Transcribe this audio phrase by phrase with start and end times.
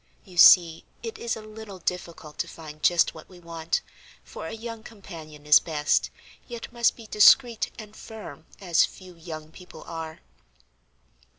[0.25, 3.81] You see it is a little difficult to find just what we want,
[4.23, 6.09] for a young companion is best,
[6.47, 10.21] yet must be discreet and firm, as few young people are."